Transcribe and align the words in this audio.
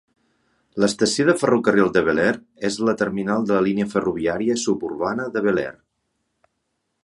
L'estació 0.83 1.25
de 1.27 1.35
ferrocarril 1.41 1.91
de 1.97 2.03
Belair 2.07 2.33
és 2.71 2.79
el 2.85 2.91
terminal 3.03 3.47
de 3.51 3.57
la 3.59 3.65
línia 3.69 3.89
ferroviària 3.93 4.59
suburbana 4.65 5.29
de 5.37 5.47
Belair. 5.51 5.73